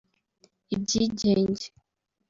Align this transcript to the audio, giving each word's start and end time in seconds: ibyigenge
ibyigenge 0.75 1.65